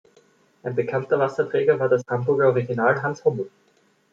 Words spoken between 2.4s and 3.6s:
Original Hans Hummel.